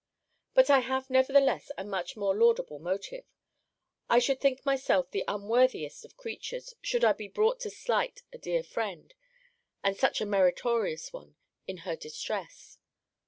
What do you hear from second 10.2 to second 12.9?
meritorious one, in her distress.